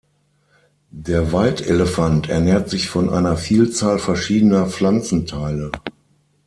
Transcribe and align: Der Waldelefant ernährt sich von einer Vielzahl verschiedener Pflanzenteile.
Der 0.89 1.31
Waldelefant 1.31 2.27
ernährt 2.27 2.71
sich 2.71 2.89
von 2.89 3.11
einer 3.11 3.37
Vielzahl 3.37 3.99
verschiedener 3.99 4.65
Pflanzenteile. 4.65 5.71